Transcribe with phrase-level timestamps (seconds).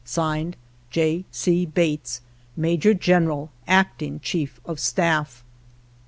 [0.03, 0.57] (Signed)
[0.89, 1.25] J.
[1.29, 1.63] C.
[1.63, 2.21] Bates,
[2.57, 5.43] Major General, Acting Chief of Staff.